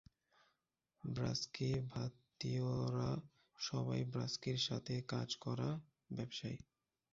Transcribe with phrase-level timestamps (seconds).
[1.03, 3.09] ব্রাস্কি ভ্রাতৃদ্বয়রা
[3.59, 5.69] সবাই ব্রাস্কির সাথে কাজ করা
[6.11, 6.57] ব্যবসায়ী।